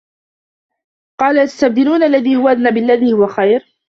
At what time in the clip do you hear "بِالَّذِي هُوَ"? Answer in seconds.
2.71-3.27